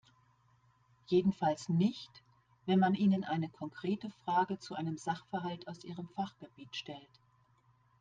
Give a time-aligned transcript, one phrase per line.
[1.05, 2.23] Jedenfalls nicht,
[2.65, 7.19] wenn man ihnen eine konkrete Frage zu einem Sachverhalt aus ihrem Fachgebiet stellt.